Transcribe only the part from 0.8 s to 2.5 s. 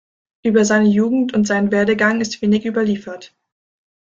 Jugend und seinen Werdegang ist